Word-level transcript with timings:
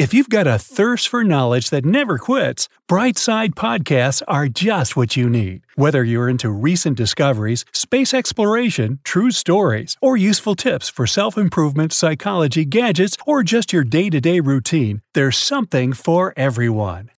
If 0.00 0.14
you've 0.14 0.30
got 0.30 0.46
a 0.46 0.58
thirst 0.58 1.08
for 1.08 1.22
knowledge 1.24 1.68
that 1.68 1.84
never 1.84 2.16
quits, 2.16 2.70
Brightside 2.88 3.50
Podcasts 3.50 4.22
are 4.26 4.48
just 4.48 4.96
what 4.96 5.14
you 5.14 5.28
need. 5.28 5.60
Whether 5.74 6.02
you're 6.02 6.30
into 6.30 6.48
recent 6.48 6.96
discoveries, 6.96 7.66
space 7.74 8.14
exploration, 8.14 9.00
true 9.04 9.30
stories, 9.30 9.98
or 10.00 10.16
useful 10.16 10.54
tips 10.54 10.88
for 10.88 11.06
self 11.06 11.36
improvement, 11.36 11.92
psychology, 11.92 12.64
gadgets, 12.64 13.18
or 13.26 13.42
just 13.42 13.74
your 13.74 13.84
day 13.84 14.08
to 14.08 14.22
day 14.22 14.40
routine, 14.40 15.02
there's 15.12 15.36
something 15.36 15.92
for 15.92 16.32
everyone. 16.34 17.10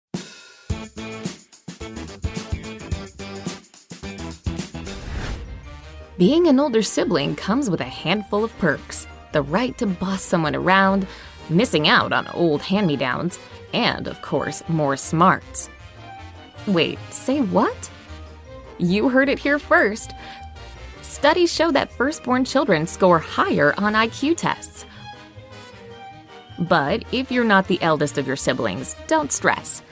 Being 6.16 6.46
an 6.46 6.58
older 6.58 6.80
sibling 6.80 7.36
comes 7.36 7.68
with 7.68 7.82
a 7.82 7.92
handful 8.04 8.42
of 8.42 8.56
perks 8.56 9.06
the 9.32 9.42
right 9.42 9.76
to 9.78 9.86
boss 9.86 10.22
someone 10.22 10.56
around 10.56 11.06
missing 11.50 11.88
out 11.88 12.12
on 12.12 12.26
old 12.28 12.62
hand 12.62 12.86
me 12.86 12.96
downs, 12.96 13.38
and, 13.72 14.06
of 14.06 14.22
course, 14.22 14.62
more 14.68 14.96
smarts. 14.96 15.68
Wait, 16.66 16.98
say 17.10 17.40
what? 17.40 17.90
You 18.78 19.08
heard 19.08 19.28
it 19.28 19.38
here 19.38 19.58
first. 19.58 20.12
Studies 21.02 21.52
show 21.52 21.70
that 21.72 21.92
firstborn 21.92 22.44
children 22.44 22.86
score 22.86 23.18
higher 23.18 23.74
on 23.76 23.92
IQ 23.92 24.36
tests. 24.36 24.86
But 26.58 27.04
if 27.12 27.30
you're 27.30 27.44
not 27.44 27.68
the 27.68 27.82
eldest 27.82 28.18
of 28.18 28.26
your 28.26 28.36
siblings, 28.36 28.96
don't 29.06 29.32
stress. 29.32 29.82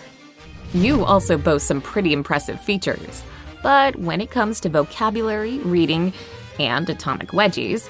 You 0.75 1.05
also 1.05 1.39
boast 1.39 1.67
some 1.67 1.81
pretty 1.81 2.13
impressive 2.13 2.61
features. 2.61 3.23
But 3.63 3.97
when 3.97 4.21
it 4.21 4.31
comes 4.31 4.61
to 4.61 4.69
vocabulary, 4.69 5.59
reading, 5.59 6.13
and 6.59 6.89
atomic 6.89 7.31
wedgies, 7.31 7.89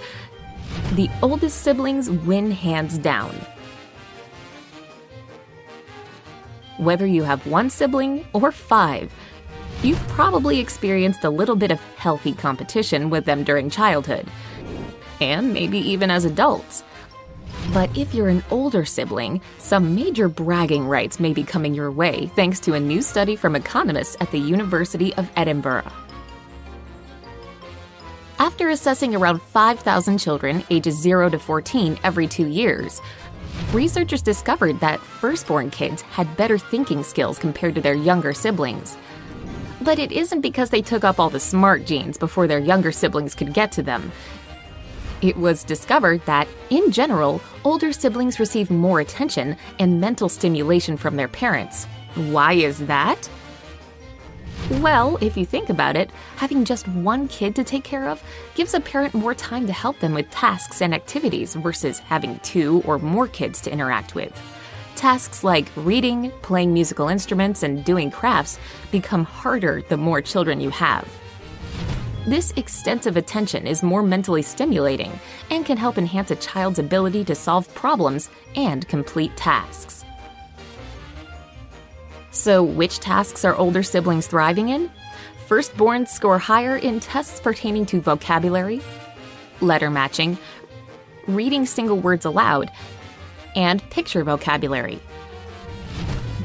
the 0.93 1.11
oldest 1.23 1.63
siblings 1.63 2.11
win 2.11 2.51
hands 2.51 2.99
down. 2.99 3.35
Whether 6.79 7.07
you 7.07 7.25
have 7.25 7.45
one 7.45 7.71
sibling 7.71 8.25
or 8.33 8.53
five, 8.53 9.13
you've 9.83 9.99
probably 10.09 10.61
experienced 10.61 11.25
a 11.25 11.31
little 11.31 11.57
bit 11.57 11.73
of 11.73 11.81
healthy 11.97 12.33
competition 12.33 13.11
with 13.11 13.25
them 13.25 13.43
during 13.43 13.69
childhood, 13.69 14.29
and 15.21 15.53
maybe 15.53 15.79
even 15.79 16.09
as 16.09 16.25
adults. 16.25 16.85
But 17.75 17.99
if 17.99 18.15
you're 18.15 18.29
an 18.29 18.45
older 18.53 18.85
sibling, 18.85 19.41
some 19.59 19.97
major 19.97 20.29
bragging 20.29 20.87
rights 20.87 21.19
may 21.19 21.33
be 21.33 21.43
coming 21.43 21.75
your 21.75 21.91
way 21.91 22.31
thanks 22.37 22.61
to 22.61 22.75
a 22.75 22.81
new 22.81 23.03
study 23.03 23.35
from 23.35 23.57
economists 23.57 24.17
at 24.21 24.31
the 24.31 24.39
University 24.39 25.13
of 25.15 25.29
Edinburgh. 25.35 25.91
After 28.39 28.69
assessing 28.69 29.17
around 29.17 29.43
5,000 29.43 30.19
children 30.19 30.63
ages 30.71 30.97
0 30.97 31.31
to 31.31 31.41
14 31.41 31.99
every 32.05 32.29
two 32.29 32.47
years, 32.47 33.01
researchers 33.73 34.23
discovered 34.23 34.81
that 34.81 35.01
firstborn 35.01 35.71
kids 35.71 36.03
had 36.03 36.37
better 36.37 36.59
thinking 36.59 37.03
skills 37.03 37.39
compared 37.39 37.75
to 37.75 37.81
their 37.81 37.95
younger 37.95 38.33
siblings. 38.33 38.97
But 39.81 39.99
it 39.99 40.13
isn't 40.13 40.41
because 40.41 40.71
they 40.71 40.83
took 40.83 41.05
up 41.05 41.21
all 41.21 41.31
the 41.31 41.41
smart 41.41 41.85
genes 41.85 42.19
before 42.19 42.47
their 42.47 42.59
younger 42.59 42.93
siblings 42.93 43.35
could 43.35 43.53
get 43.53 43.71
to 43.73 43.83
them. 43.83 44.11
It 45.21 45.37
was 45.37 45.65
discovered 45.65 46.25
that, 46.27 46.49
in 46.71 46.93
general, 46.93 47.41
older 47.65 47.93
siblings 47.93 48.39
receive 48.39 48.71
more 48.71 49.01
attention 49.01 49.57
and 49.79 50.01
mental 50.01 50.29
stimulation 50.29 50.97
from 50.97 51.17
their 51.17 51.29
parents. 51.29 51.87
Why 52.15 52.53
is 52.55 52.79
that? 52.87 53.29
Well, 54.71 55.17
if 55.23 55.35
you 55.39 55.47
think 55.47 55.71
about 55.71 55.97
it, 55.97 56.11
having 56.37 56.63
just 56.63 56.87
one 56.89 57.27
kid 57.29 57.57
to 57.57 57.65
take 57.65 57.85
care 57.85 58.07
of 58.07 58.23
gives 58.55 58.75
a 58.75 58.81
parent 58.81 59.15
more 59.15 59.35
time 59.35 59.67
to 59.67 59.73
help 59.73 59.99
them 59.99 60.13
with 60.13 60.31
tasks 60.31 60.83
and 60.83 60.95
activities 60.95 61.55
versus 61.55 62.01
having 62.01 62.39
two 62.41 62.83
or 62.85 62.99
more 62.99 63.29
kids 63.29 63.63
to 63.63 63.73
interact 63.73 64.15
with. 64.15 64.39
Tasks 64.95 65.43
like 65.43 65.71
reading, 65.75 66.31
playing 66.43 66.75
musical 66.75 67.09
instruments, 67.09 67.63
and 67.63 67.83
doing 67.83 68.11
crafts 68.11 68.59
become 68.91 69.25
harder 69.25 69.83
the 69.89 69.97
more 69.97 70.21
children 70.21 70.61
you 70.61 70.69
have. 70.69 71.09
This 72.27 72.53
extensive 72.57 73.17
attention 73.17 73.67
is 73.67 73.83
more 73.83 74.03
mentally 74.03 74.43
stimulating 74.43 75.19
and 75.51 75.65
can 75.65 75.79
help 75.79 75.97
enhance 75.97 76.31
a 76.31 76.37
child's 76.37 76.79
ability 76.79 77.25
to 77.25 77.35
solve 77.35 77.73
problems 77.75 78.29
and 78.55 78.87
complete 78.87 79.35
tasks. 79.35 80.05
So, 82.39 82.63
which 82.63 83.01
tasks 83.01 83.45
are 83.45 83.57
older 83.57 83.83
siblings 83.83 84.29
thriving 84.29 84.69
in? 84.69 84.93
Firstborns 85.49 86.07
score 86.07 86.39
higher 86.39 86.77
in 86.77 87.01
tests 87.01 87.41
pertaining 87.41 87.85
to 87.87 88.01
vocabulary, 88.01 88.81
letter 89.61 89.91
matching, 89.91 90.39
reading 91.27 91.67
single 91.67 91.99
words 91.99 92.25
aloud, 92.25 92.71
and 93.57 93.83
picture 93.91 94.23
vocabulary. 94.23 95.01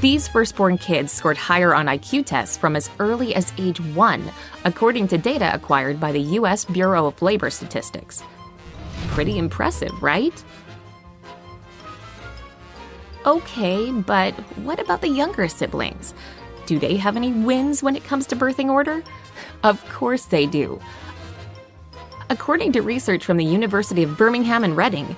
These 0.01 0.27
firstborn 0.27 0.79
kids 0.79 1.11
scored 1.11 1.37
higher 1.37 1.75
on 1.75 1.85
IQ 1.85 2.25
tests 2.25 2.57
from 2.57 2.75
as 2.75 2.89
early 2.97 3.35
as 3.35 3.53
age 3.59 3.79
1, 3.79 4.31
according 4.65 5.09
to 5.09 5.19
data 5.19 5.53
acquired 5.53 5.99
by 5.99 6.11
the 6.11 6.21
US 6.39 6.65
Bureau 6.65 7.05
of 7.05 7.21
Labor 7.21 7.51
Statistics. 7.51 8.23
Pretty 9.09 9.37
impressive, 9.37 9.91
right? 10.01 10.43
Okay, 13.25 13.89
but 13.89 14.33
what 14.59 14.79
about 14.79 14.99
the 14.99 15.07
younger 15.07 15.47
siblings? 15.47 16.13
Do 16.65 16.77
they 16.77 16.97
have 16.97 17.15
any 17.15 17.31
wins 17.31 17.81
when 17.81 17.95
it 17.95 18.03
comes 18.03 18.25
to 18.27 18.35
birthing 18.35 18.69
order? 18.69 19.01
Of 19.63 19.83
course 19.89 20.25
they 20.25 20.45
do. 20.45 20.81
According 22.29 22.73
to 22.73 22.81
research 22.81 23.23
from 23.23 23.37
the 23.37 23.45
University 23.45 24.03
of 24.03 24.17
Birmingham 24.17 24.65
and 24.65 24.75
Reading, 24.75 25.15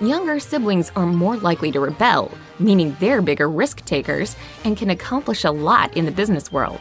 younger 0.00 0.40
siblings 0.40 0.90
are 0.96 1.04
more 1.04 1.36
likely 1.36 1.70
to 1.72 1.80
rebel, 1.80 2.30
meaning 2.58 2.96
they're 2.98 3.20
bigger 3.20 3.50
risk 3.50 3.84
takers 3.84 4.34
and 4.64 4.76
can 4.76 4.88
accomplish 4.88 5.44
a 5.44 5.50
lot 5.50 5.94
in 5.96 6.06
the 6.06 6.12
business 6.12 6.50
world. 6.50 6.80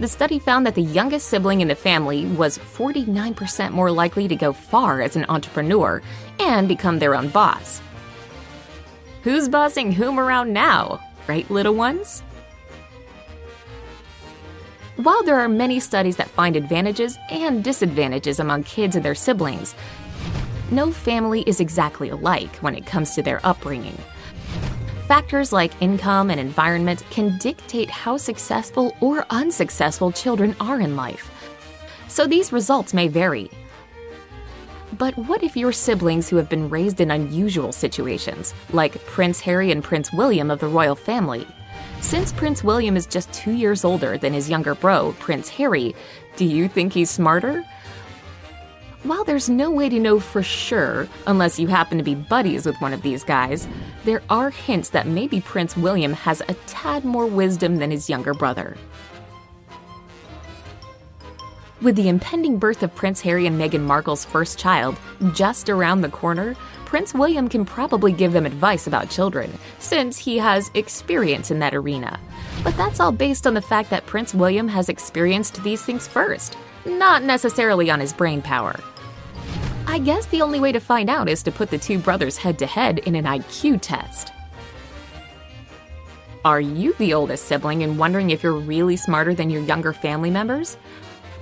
The 0.00 0.08
study 0.08 0.40
found 0.40 0.66
that 0.66 0.74
the 0.74 0.82
youngest 0.82 1.28
sibling 1.28 1.60
in 1.60 1.68
the 1.68 1.76
family 1.76 2.26
was 2.26 2.58
49% 2.58 3.70
more 3.70 3.92
likely 3.92 4.26
to 4.26 4.34
go 4.34 4.52
far 4.52 5.02
as 5.02 5.14
an 5.14 5.24
entrepreneur 5.28 6.02
and 6.40 6.66
become 6.66 6.98
their 6.98 7.14
own 7.14 7.28
boss. 7.28 7.80
Who's 9.24 9.48
bossing 9.48 9.90
whom 9.90 10.20
around 10.20 10.52
now? 10.52 11.00
Right, 11.26 11.50
little 11.50 11.74
ones? 11.74 12.20
While 14.96 15.22
there 15.24 15.40
are 15.40 15.48
many 15.48 15.80
studies 15.80 16.18
that 16.18 16.28
find 16.28 16.56
advantages 16.56 17.16
and 17.30 17.64
disadvantages 17.64 18.38
among 18.38 18.64
kids 18.64 18.96
and 18.96 19.02
their 19.02 19.14
siblings, 19.14 19.74
no 20.70 20.92
family 20.92 21.40
is 21.46 21.58
exactly 21.58 22.10
alike 22.10 22.54
when 22.56 22.74
it 22.74 22.84
comes 22.84 23.14
to 23.14 23.22
their 23.22 23.40
upbringing. 23.46 23.96
Factors 25.08 25.54
like 25.54 25.72
income 25.80 26.28
and 26.28 26.38
environment 26.38 27.02
can 27.08 27.38
dictate 27.38 27.88
how 27.88 28.18
successful 28.18 28.94
or 29.00 29.24
unsuccessful 29.30 30.12
children 30.12 30.54
are 30.60 30.82
in 30.82 30.96
life. 30.96 31.30
So 32.08 32.26
these 32.26 32.52
results 32.52 32.92
may 32.92 33.08
vary. 33.08 33.50
But 34.98 35.16
what 35.16 35.42
if 35.42 35.56
your 35.56 35.72
siblings 35.72 36.28
who 36.28 36.36
have 36.36 36.48
been 36.48 36.70
raised 36.70 37.00
in 37.00 37.10
unusual 37.10 37.72
situations, 37.72 38.54
like 38.72 39.04
Prince 39.06 39.40
Harry 39.40 39.72
and 39.72 39.82
Prince 39.82 40.12
William 40.12 40.52
of 40.52 40.60
the 40.60 40.68
royal 40.68 40.94
family? 40.94 41.44
Since 42.00 42.32
Prince 42.32 42.62
William 42.62 42.96
is 42.96 43.06
just 43.06 43.32
two 43.32 43.50
years 43.50 43.84
older 43.84 44.16
than 44.16 44.32
his 44.32 44.48
younger 44.48 44.76
bro, 44.76 45.12
Prince 45.18 45.48
Harry, 45.48 45.96
do 46.36 46.44
you 46.44 46.68
think 46.68 46.92
he's 46.92 47.10
smarter? 47.10 47.64
While 49.02 49.24
there's 49.24 49.48
no 49.48 49.68
way 49.68 49.88
to 49.88 49.98
know 49.98 50.20
for 50.20 50.44
sure, 50.44 51.08
unless 51.26 51.58
you 51.58 51.66
happen 51.66 51.98
to 51.98 52.04
be 52.04 52.14
buddies 52.14 52.64
with 52.64 52.80
one 52.80 52.92
of 52.92 53.02
these 53.02 53.24
guys, 53.24 53.66
there 54.04 54.22
are 54.30 54.50
hints 54.50 54.90
that 54.90 55.08
maybe 55.08 55.40
Prince 55.40 55.76
William 55.76 56.12
has 56.12 56.40
a 56.42 56.54
tad 56.66 57.04
more 57.04 57.26
wisdom 57.26 57.76
than 57.78 57.90
his 57.90 58.08
younger 58.08 58.32
brother. 58.32 58.76
With 61.82 61.96
the 61.96 62.08
impending 62.08 62.58
birth 62.58 62.84
of 62.84 62.94
Prince 62.94 63.20
Harry 63.22 63.46
and 63.46 63.60
Meghan 63.60 63.80
Markle's 63.80 64.24
first 64.24 64.58
child 64.58 64.96
just 65.32 65.68
around 65.68 66.00
the 66.00 66.08
corner, 66.08 66.54
Prince 66.84 67.12
William 67.12 67.48
can 67.48 67.64
probably 67.64 68.12
give 68.12 68.32
them 68.32 68.46
advice 68.46 68.86
about 68.86 69.10
children, 69.10 69.52
since 69.80 70.16
he 70.16 70.38
has 70.38 70.70
experience 70.74 71.50
in 71.50 71.58
that 71.58 71.74
arena. 71.74 72.20
But 72.62 72.76
that's 72.76 73.00
all 73.00 73.10
based 73.10 73.44
on 73.44 73.54
the 73.54 73.60
fact 73.60 73.90
that 73.90 74.06
Prince 74.06 74.34
William 74.34 74.68
has 74.68 74.88
experienced 74.88 75.62
these 75.64 75.82
things 75.82 76.06
first, 76.06 76.56
not 76.86 77.24
necessarily 77.24 77.90
on 77.90 77.98
his 77.98 78.12
brain 78.12 78.40
power. 78.40 78.76
I 79.88 79.98
guess 79.98 80.26
the 80.26 80.42
only 80.42 80.60
way 80.60 80.70
to 80.70 80.80
find 80.80 81.10
out 81.10 81.28
is 81.28 81.42
to 81.42 81.52
put 81.52 81.70
the 81.70 81.78
two 81.78 81.98
brothers 81.98 82.36
head 82.36 82.56
to 82.60 82.66
head 82.66 83.00
in 83.00 83.16
an 83.16 83.24
IQ 83.24 83.80
test. 83.82 84.32
Are 86.44 86.60
you 86.60 86.94
the 86.98 87.14
oldest 87.14 87.46
sibling 87.46 87.82
and 87.82 87.98
wondering 87.98 88.30
if 88.30 88.44
you're 88.44 88.52
really 88.52 88.96
smarter 88.96 89.34
than 89.34 89.50
your 89.50 89.62
younger 89.62 89.92
family 89.92 90.30
members? 90.30 90.76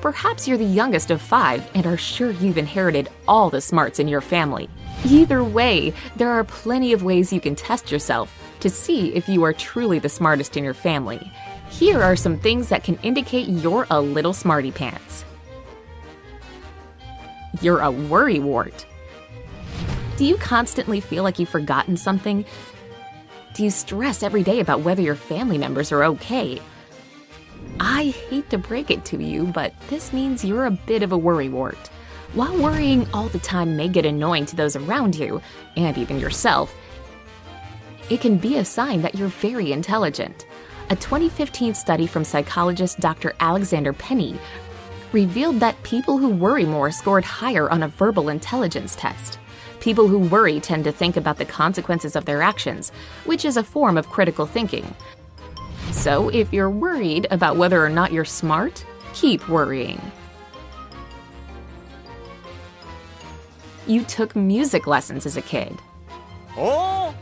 Perhaps 0.02 0.48
you're 0.48 0.58
the 0.58 0.64
youngest 0.64 1.12
of 1.12 1.22
five 1.22 1.70
and 1.76 1.86
are 1.86 1.96
sure 1.96 2.32
you've 2.32 2.58
inherited 2.58 3.08
all 3.28 3.50
the 3.50 3.60
smarts 3.60 4.00
in 4.00 4.08
your 4.08 4.20
family. 4.20 4.68
Either 5.04 5.44
way, 5.44 5.94
there 6.16 6.28
are 6.28 6.42
plenty 6.42 6.92
of 6.92 7.04
ways 7.04 7.32
you 7.32 7.40
can 7.40 7.54
test 7.54 7.92
yourself 7.92 8.36
to 8.58 8.68
see 8.68 9.14
if 9.14 9.28
you 9.28 9.44
are 9.44 9.52
truly 9.52 10.00
the 10.00 10.08
smartest 10.08 10.56
in 10.56 10.64
your 10.64 10.74
family. 10.74 11.30
Here 11.70 12.02
are 12.02 12.16
some 12.16 12.36
things 12.36 12.68
that 12.68 12.82
can 12.82 12.98
indicate 13.04 13.46
you're 13.46 13.86
a 13.90 14.00
little 14.00 14.32
smarty 14.32 14.72
pants. 14.72 15.24
You're 17.60 17.78
a 17.78 17.92
worrywart. 17.92 18.84
Do 20.16 20.24
you 20.24 20.36
constantly 20.36 21.00
feel 21.00 21.22
like 21.22 21.38
you've 21.38 21.48
forgotten 21.48 21.96
something? 21.96 22.44
Do 23.54 23.62
you 23.62 23.70
stress 23.70 24.24
every 24.24 24.42
day 24.42 24.58
about 24.58 24.80
whether 24.80 25.00
your 25.00 25.14
family 25.14 25.58
members 25.58 25.92
are 25.92 26.02
okay? 26.02 26.60
I 28.02 28.06
hate 28.06 28.50
to 28.50 28.58
break 28.58 28.90
it 28.90 29.04
to 29.04 29.22
you, 29.22 29.44
but 29.46 29.72
this 29.88 30.12
means 30.12 30.44
you're 30.44 30.66
a 30.66 30.72
bit 30.72 31.04
of 31.04 31.12
a 31.12 31.16
worrywart. 31.16 31.86
While 32.32 32.60
worrying 32.60 33.06
all 33.14 33.28
the 33.28 33.38
time 33.38 33.76
may 33.76 33.86
get 33.86 34.04
annoying 34.04 34.44
to 34.46 34.56
those 34.56 34.74
around 34.74 35.14
you, 35.14 35.40
and 35.76 35.96
even 35.96 36.18
yourself, 36.18 36.74
it 38.10 38.20
can 38.20 38.38
be 38.38 38.56
a 38.56 38.64
sign 38.64 39.02
that 39.02 39.14
you're 39.14 39.28
very 39.28 39.70
intelligent. 39.70 40.48
A 40.90 40.96
2015 40.96 41.74
study 41.74 42.08
from 42.08 42.24
psychologist 42.24 42.98
Dr. 42.98 43.34
Alexander 43.38 43.92
Penney 43.92 44.36
revealed 45.12 45.60
that 45.60 45.80
people 45.84 46.18
who 46.18 46.28
worry 46.28 46.64
more 46.64 46.90
scored 46.90 47.22
higher 47.22 47.70
on 47.70 47.84
a 47.84 47.88
verbal 47.88 48.30
intelligence 48.30 48.96
test. 48.96 49.38
People 49.78 50.08
who 50.08 50.18
worry 50.18 50.58
tend 50.58 50.82
to 50.82 50.90
think 50.90 51.16
about 51.16 51.38
the 51.38 51.44
consequences 51.44 52.16
of 52.16 52.24
their 52.24 52.42
actions, 52.42 52.90
which 53.26 53.44
is 53.44 53.56
a 53.56 53.62
form 53.62 53.96
of 53.96 54.08
critical 54.08 54.44
thinking. 54.44 54.92
So, 55.92 56.30
if 56.30 56.52
you're 56.52 56.70
worried 56.70 57.26
about 57.30 57.56
whether 57.56 57.84
or 57.84 57.88
not 57.88 58.12
you're 58.12 58.24
smart, 58.24 58.84
keep 59.14 59.48
worrying. 59.48 60.00
You 63.86 64.02
took 64.04 64.34
music 64.34 64.86
lessons 64.86 65.26
as 65.26 65.36
a 65.36 65.42
kid. 65.42 65.78
Oh! 66.56 67.14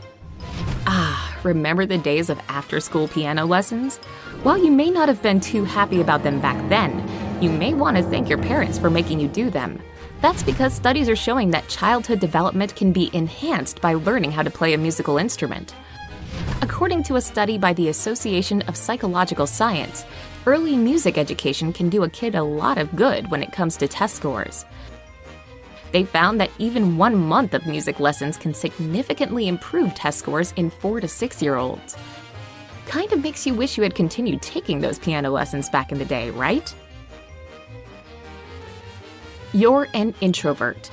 Ah, 0.87 1.39
remember 1.43 1.85
the 1.85 1.97
days 1.97 2.29
of 2.29 2.39
after 2.47 2.79
school 2.79 3.07
piano 3.07 3.45
lessons? 3.45 3.97
While 4.43 4.57
you 4.57 4.71
may 4.71 4.89
not 4.89 5.07
have 5.09 5.21
been 5.21 5.39
too 5.39 5.63
happy 5.63 6.01
about 6.01 6.23
them 6.23 6.39
back 6.39 6.57
then, 6.69 7.07
you 7.41 7.49
may 7.49 7.73
want 7.73 7.97
to 7.97 8.03
thank 8.03 8.29
your 8.29 8.37
parents 8.37 8.79
for 8.79 8.89
making 8.89 9.19
you 9.19 9.27
do 9.27 9.49
them. 9.49 9.81
That's 10.21 10.43
because 10.43 10.73
studies 10.73 11.09
are 11.09 11.15
showing 11.15 11.51
that 11.51 11.67
childhood 11.67 12.19
development 12.19 12.75
can 12.75 12.91
be 12.91 13.09
enhanced 13.13 13.81
by 13.81 13.95
learning 13.95 14.31
how 14.31 14.43
to 14.43 14.51
play 14.51 14.73
a 14.73 14.77
musical 14.77 15.17
instrument. 15.17 15.73
According 16.61 17.03
to 17.03 17.15
a 17.15 17.21
study 17.21 17.57
by 17.57 17.73
the 17.73 17.89
Association 17.89 18.61
of 18.63 18.77
Psychological 18.77 19.47
Science, 19.47 20.05
early 20.45 20.75
music 20.75 21.17
education 21.17 21.73
can 21.73 21.89
do 21.89 22.03
a 22.03 22.09
kid 22.09 22.35
a 22.35 22.43
lot 22.43 22.77
of 22.77 22.95
good 22.95 23.29
when 23.31 23.43
it 23.43 23.51
comes 23.51 23.77
to 23.77 23.87
test 23.87 24.15
scores. 24.15 24.65
They 25.91 26.03
found 26.05 26.39
that 26.39 26.51
even 26.57 26.97
one 26.97 27.15
month 27.15 27.53
of 27.53 27.65
music 27.65 27.99
lessons 27.99 28.37
can 28.37 28.53
significantly 28.53 29.47
improve 29.47 29.93
test 29.93 30.19
scores 30.19 30.53
in 30.55 30.69
4 30.69 31.01
to 31.01 31.07
6 31.07 31.41
year 31.41 31.55
olds. 31.55 31.97
Kind 32.85 33.11
of 33.11 33.21
makes 33.21 33.45
you 33.45 33.53
wish 33.53 33.77
you 33.77 33.83
had 33.83 33.95
continued 33.95 34.41
taking 34.41 34.81
those 34.81 34.99
piano 34.99 35.29
lessons 35.29 35.69
back 35.69 35.91
in 35.91 35.97
the 35.97 36.05
day, 36.05 36.29
right? 36.31 36.73
You're 39.53 39.87
an 39.93 40.13
introvert. 40.21 40.89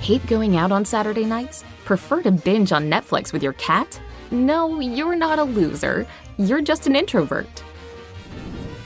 Hate 0.00 0.26
going 0.26 0.56
out 0.56 0.72
on 0.72 0.84
Saturday 0.84 1.24
nights? 1.24 1.64
Prefer 1.88 2.20
to 2.24 2.30
binge 2.30 2.70
on 2.70 2.90
Netflix 2.90 3.32
with 3.32 3.42
your 3.42 3.54
cat? 3.54 3.98
No, 4.30 4.78
you're 4.78 5.16
not 5.16 5.38
a 5.38 5.44
loser. 5.44 6.06
You're 6.36 6.60
just 6.60 6.86
an 6.86 6.94
introvert. 6.94 7.64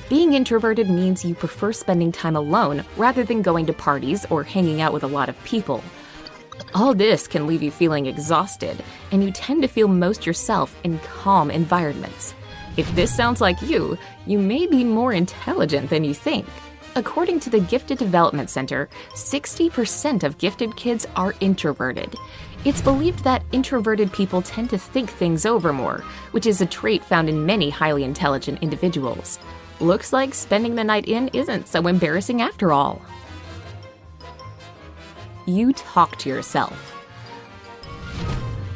Being 0.08 0.34
introverted 0.34 0.88
means 0.88 1.24
you 1.24 1.34
prefer 1.34 1.72
spending 1.72 2.12
time 2.12 2.36
alone 2.36 2.84
rather 2.96 3.24
than 3.24 3.42
going 3.42 3.66
to 3.66 3.72
parties 3.72 4.24
or 4.30 4.44
hanging 4.44 4.80
out 4.80 4.92
with 4.92 5.02
a 5.02 5.08
lot 5.08 5.28
of 5.28 5.42
people. 5.42 5.82
All 6.76 6.94
this 6.94 7.26
can 7.26 7.48
leave 7.48 7.60
you 7.60 7.72
feeling 7.72 8.06
exhausted, 8.06 8.80
and 9.10 9.24
you 9.24 9.32
tend 9.32 9.62
to 9.62 9.68
feel 9.68 9.88
most 9.88 10.24
yourself 10.24 10.72
in 10.84 11.00
calm 11.00 11.50
environments. 11.50 12.36
If 12.76 12.88
this 12.94 13.12
sounds 13.12 13.40
like 13.40 13.60
you, 13.62 13.98
you 14.26 14.38
may 14.38 14.68
be 14.68 14.84
more 14.84 15.12
intelligent 15.12 15.90
than 15.90 16.04
you 16.04 16.14
think. 16.14 16.46
According 16.94 17.40
to 17.40 17.50
the 17.50 17.60
Gifted 17.60 17.96
Development 17.96 18.50
Center, 18.50 18.88
60% 19.14 20.24
of 20.24 20.36
gifted 20.36 20.76
kids 20.76 21.06
are 21.16 21.34
introverted. 21.40 22.14
It's 22.64 22.80
believed 22.80 23.24
that 23.24 23.42
introverted 23.50 24.12
people 24.12 24.40
tend 24.40 24.70
to 24.70 24.78
think 24.78 25.10
things 25.10 25.44
over 25.44 25.72
more, 25.72 26.04
which 26.30 26.46
is 26.46 26.60
a 26.60 26.66
trait 26.66 27.04
found 27.04 27.28
in 27.28 27.44
many 27.44 27.70
highly 27.70 28.04
intelligent 28.04 28.62
individuals. 28.62 29.40
Looks 29.80 30.12
like 30.12 30.32
spending 30.32 30.76
the 30.76 30.84
night 30.84 31.08
in 31.08 31.26
isn't 31.32 31.66
so 31.66 31.88
embarrassing 31.88 32.40
after 32.40 32.72
all. 32.72 33.02
You 35.44 35.72
talk 35.72 36.18
to 36.18 36.28
yourself. 36.28 36.72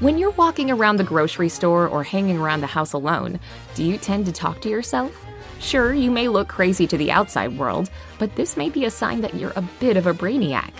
When 0.01 0.19
you're 0.19 0.31
walking 0.31 0.73
around 0.73 0.97
the 0.97 1.05
grocery 1.05 1.49
store 1.49 1.87
or 1.87 2.03
hanging 2.03 2.39
around 2.39 2.63
the 2.63 2.67
house 2.67 2.93
alone, 2.93 3.39
do 3.77 3.85
you 3.85 3.99
tend 3.99 4.27
to 4.27 4.33
talk 4.33 4.61
to 4.63 4.69
yourself? 4.69 5.25
Sure, 5.61 5.95
you 5.95 6.11
may 6.11 6.27
look 6.27 6.49
crazy 6.49 6.89
to 6.89 6.99
the 6.99 7.13
outside 7.13 7.57
world, 7.57 7.89
but 8.19 8.35
this 8.35 8.57
may 8.57 8.69
be 8.69 8.85
a 8.85 8.91
sign 8.91 9.21
that 9.21 9.35
you're 9.35 9.53
a 9.55 9.63
bit 9.79 9.97
of 9.97 10.09
a 10.09 10.13
brainiac. 10.13 10.73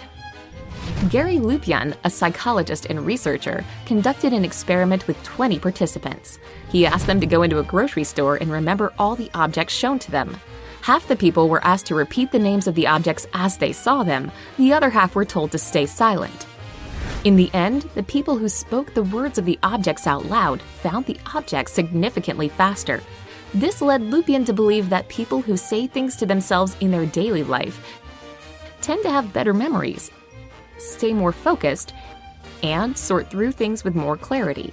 Gary 1.11 1.37
Lupyan, 1.37 1.95
a 2.03 2.11
psychologist 2.11 2.87
and 2.87 3.07
researcher, 3.07 3.65
conducted 3.85 4.33
an 4.33 4.45
experiment 4.45 5.07
with 5.07 5.23
20 5.23 5.59
participants. 5.61 6.41
He 6.69 6.85
asked 6.85 7.07
them 7.07 7.21
to 7.21 7.27
go 7.27 7.43
into 7.43 7.61
a 7.61 7.63
grocery 7.63 8.03
store 8.03 8.37
and 8.37 8.51
remember 8.51 8.93
all 8.99 9.15
the 9.15 9.31
objects 9.35 9.73
shown 9.73 10.01
to 10.01 10.11
them. 10.11 10.37
Half 10.81 11.07
the 11.07 11.15
people 11.15 11.49
were 11.49 11.65
asked 11.65 11.87
to 11.87 11.95
repeat 11.95 12.33
the 12.33 12.41
names 12.41 12.67
of 12.67 12.75
the 12.75 12.89
objects 12.89 13.27
as 13.35 13.57
they 13.57 13.73
saw 13.73 14.03
them, 14.03 14.33
the 14.57 14.73
other 14.73 14.91
half 14.91 15.15
were 15.15 15.25
told 15.25 15.53
to 15.53 15.59
stay 15.59 15.87
silent. 15.87 16.47
In 17.25 17.37
the 17.37 17.53
end, 17.53 17.83
the 17.95 18.03
people 18.03 18.39
who 18.39 18.49
spoke 18.49 18.95
the 18.95 19.03
words 19.05 19.39
of 19.39 19.45
the 19.45 19.59
objects 19.63 20.07
out 20.07 20.27
loud 20.27 20.61
found 20.63 21.07
the 21.07 21.19
objects 21.35 21.73
significantly 21.73 22.49
faster. 22.49 23.01
This 23.55 23.81
led 23.81 24.01
Lupyan 24.01 24.47
to 24.47 24.53
believe 24.53 24.89
that 24.89 25.09
people 25.09 25.41
who 25.41 25.57
say 25.57 25.87
things 25.87 26.17
to 26.17 26.27
themselves 26.27 26.75
in 26.81 26.91
their 26.91 27.07
daily 27.07 27.45
life 27.45 28.01
tend 28.81 29.03
to 29.03 29.11
have 29.11 29.33
better 29.33 29.53
memories, 29.53 30.11
stay 30.79 31.13
more 31.13 31.33
focused, 31.33 31.93
and 32.63 32.97
sort 32.97 33.31
through 33.31 33.53
things 33.53 33.85
with 33.85 33.95
more 33.95 34.17
clarity. 34.17 34.73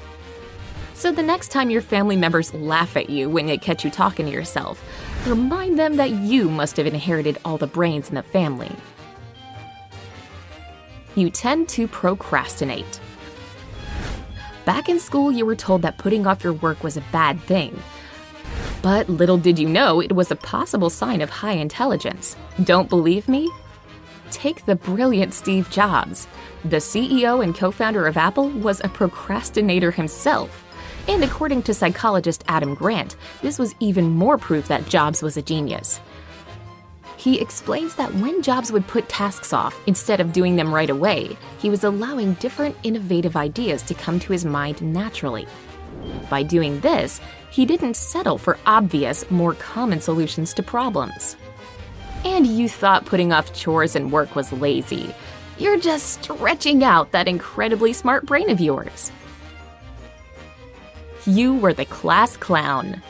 So 0.93 1.11
the 1.11 1.23
next 1.23 1.51
time 1.51 1.69
your 1.69 1.81
family 1.81 2.15
members 2.15 2.53
laugh 2.53 2.95
at 2.95 3.09
you 3.09 3.29
when 3.29 3.45
they 3.45 3.57
catch 3.57 3.83
you 3.83 3.91
talking 3.91 4.25
to 4.25 4.31
yourself, 4.31 4.81
remind 5.27 5.77
them 5.77 5.97
that 5.97 6.11
you 6.11 6.49
must 6.49 6.77
have 6.77 6.87
inherited 6.87 7.37
all 7.43 7.57
the 7.57 7.67
brains 7.67 8.09
in 8.09 8.15
the 8.15 8.23
family. 8.23 8.71
You 11.15 11.29
tend 11.29 11.69
to 11.69 11.87
procrastinate. 11.87 12.99
Back 14.65 14.87
in 14.87 14.99
school, 14.99 15.31
you 15.31 15.45
were 15.45 15.55
told 15.55 15.81
that 15.81 15.97
putting 15.97 16.25
off 16.25 16.43
your 16.43 16.53
work 16.53 16.83
was 16.83 16.95
a 16.95 17.03
bad 17.11 17.39
thing. 17.41 17.77
But 18.81 19.09
little 19.09 19.37
did 19.37 19.59
you 19.59 19.67
know 19.67 19.99
it 19.99 20.13
was 20.13 20.31
a 20.31 20.35
possible 20.35 20.89
sign 20.89 21.21
of 21.21 21.29
high 21.29 21.53
intelligence. 21.53 22.35
Don't 22.63 22.89
believe 22.89 23.27
me? 23.27 23.49
Take 24.33 24.65
the 24.65 24.75
brilliant 24.75 25.31
Steve 25.31 25.69
Jobs. 25.69 26.27
The 26.65 26.77
CEO 26.77 27.43
and 27.43 27.53
co 27.53 27.69
founder 27.69 28.07
of 28.07 28.17
Apple 28.17 28.49
was 28.49 28.81
a 28.83 28.89
procrastinator 28.89 29.91
himself. 29.91 30.65
And 31.07 31.23
according 31.23 31.61
to 31.63 31.73
psychologist 31.75 32.43
Adam 32.47 32.73
Grant, 32.73 33.15
this 33.43 33.59
was 33.59 33.75
even 33.79 34.09
more 34.09 34.39
proof 34.39 34.67
that 34.69 34.89
Jobs 34.89 35.21
was 35.21 35.37
a 35.37 35.43
genius. 35.43 36.01
He 37.15 37.39
explains 37.39 37.93
that 37.95 38.13
when 38.15 38.41
Jobs 38.41 38.71
would 38.71 38.87
put 38.87 39.07
tasks 39.07 39.53
off 39.53 39.79
instead 39.85 40.19
of 40.19 40.33
doing 40.33 40.55
them 40.55 40.73
right 40.73 40.89
away, 40.89 41.37
he 41.59 41.69
was 41.69 41.83
allowing 41.83 42.33
different 42.33 42.75
innovative 42.81 43.35
ideas 43.35 43.83
to 43.83 43.93
come 43.93 44.19
to 44.19 44.33
his 44.33 44.45
mind 44.45 44.81
naturally. 44.81 45.45
By 46.27 46.41
doing 46.41 46.79
this, 46.79 47.21
he 47.51 47.67
didn't 47.67 47.97
settle 47.97 48.39
for 48.39 48.57
obvious, 48.65 49.29
more 49.29 49.53
common 49.53 50.01
solutions 50.01 50.55
to 50.55 50.63
problems. 50.63 51.37
And 52.25 52.47
you 52.47 52.69
thought 52.69 53.05
putting 53.05 53.33
off 53.33 53.53
chores 53.53 53.95
and 53.95 54.11
work 54.11 54.35
was 54.35 54.51
lazy. 54.53 55.13
You're 55.57 55.79
just 55.79 56.23
stretching 56.23 56.83
out 56.83 57.11
that 57.11 57.27
incredibly 57.27 57.93
smart 57.93 58.25
brain 58.25 58.49
of 58.49 58.59
yours. 58.59 59.11
You 61.25 61.55
were 61.55 61.73
the 61.73 61.85
class 61.85 62.35
clown. 62.37 63.01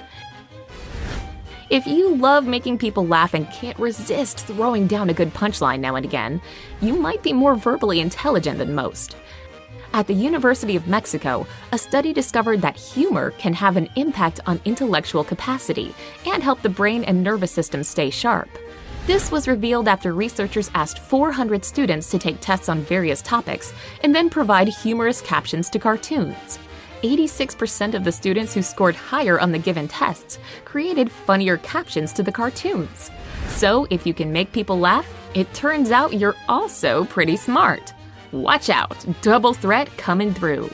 If 1.70 1.88
you 1.88 2.16
love 2.16 2.46
making 2.46 2.78
people 2.78 3.08
laugh 3.08 3.34
and 3.34 3.50
can't 3.50 3.80
resist 3.80 4.46
throwing 4.46 4.86
down 4.86 5.10
a 5.10 5.14
good 5.14 5.34
punchline 5.34 5.80
now 5.80 5.96
and 5.96 6.06
again, 6.06 6.42
you 6.82 6.94
might 6.94 7.24
be 7.24 7.34
more 7.34 7.56
verbally 7.56 8.00
intelligent 8.00 8.60
than 8.60 8.76
most. 8.76 9.16
At 9.94 10.08
the 10.08 10.14
University 10.14 10.76
of 10.76 10.88
Mexico, 10.88 11.48
a 11.72 11.78
study 11.78 12.14
discovered 12.14 12.62
that 12.62 12.76
humor 12.76 13.32
can 13.32 13.54
have 13.54 13.78
an 13.78 13.90
impact 13.96 14.40
on 14.46 14.60
intellectual 14.66 15.24
capacity 15.24 15.94
and 16.26 16.44
help 16.44 16.62
the 16.62 16.70
brain 16.70 17.04
and 17.04 17.24
nervous 17.24 17.52
system 17.52 17.84
stay 17.84 18.10
sharp. 18.10 18.50
This 19.06 19.32
was 19.32 19.50
revealed 19.50 19.90
after 19.90 20.14
researchers 20.14 20.72
asked 20.74 20.98
400 20.98 21.66
students 21.66 22.10
to 22.10 22.18
take 22.18 22.40
tests 22.40 22.70
on 22.70 22.80
various 22.84 23.22
topics 23.22 23.74
and 24.02 24.16
then 24.16 24.30
provide 24.30 24.70
humorous 24.70 25.20
captions 25.20 25.70
to 25.72 25.80
cartoons. 25.80 26.58
86% 27.02 27.96
of 27.96 28.06
the 28.06 28.12
students 28.14 28.54
who 28.54 28.62
scored 28.62 28.96
higher 28.96 29.42
on 29.42 29.52
the 29.52 29.60
given 29.60 29.90
tests 29.90 30.40
created 30.64 31.12
funnier 31.12 31.58
captions 31.58 32.14
to 32.14 32.24
the 32.24 32.32
cartoons. 32.32 33.12
So, 33.50 33.88
if 33.90 34.08
you 34.08 34.14
can 34.14 34.32
make 34.32 34.54
people 34.54 34.80
laugh, 34.80 35.06
it 35.34 35.54
turns 35.54 35.92
out 35.92 36.14
you're 36.14 36.38
also 36.48 37.04
pretty 37.04 37.36
smart. 37.36 37.94
Watch 38.32 38.70
out, 38.70 39.06
double 39.22 39.54
threat 39.54 39.90
coming 39.98 40.34
through. 40.34 40.70